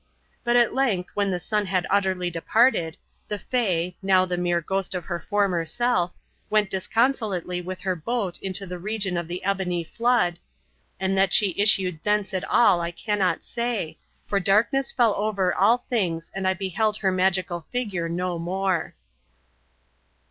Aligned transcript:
But 0.43 0.55
at 0.55 0.73
length 0.73 1.11
when 1.13 1.29
the 1.29 1.39
sun 1.39 1.67
had 1.67 1.85
utterly 1.87 2.31
departed, 2.31 2.97
the 3.27 3.37
Fay, 3.37 3.95
now 4.01 4.25
the 4.25 4.35
mere 4.35 4.59
ghost 4.59 4.95
of 4.95 5.05
her 5.05 5.19
former 5.19 5.63
self, 5.63 6.11
went 6.49 6.71
disconsolately 6.71 7.61
with 7.61 7.81
her 7.81 7.95
boat 7.95 8.39
into 8.39 8.65
the 8.65 8.79
region 8.79 9.15
of 9.15 9.27
the 9.27 9.43
ebony 9.43 9.83
flood—and 9.83 11.15
that 11.19 11.33
she 11.33 11.53
issued 11.55 11.99
thence 12.01 12.33
at 12.33 12.43
all 12.45 12.81
I 12.81 12.89
cannot 12.89 13.43
say, 13.43 13.99
for 14.25 14.39
darkness 14.39 14.91
fell 14.91 15.13
over 15.13 15.53
all 15.53 15.77
things 15.87 16.31
and 16.33 16.47
I 16.47 16.55
beheld 16.55 16.97
her 16.97 17.11
magical 17.11 17.61
figure 17.71 18.09
no 18.09 18.39
more. 18.39 18.95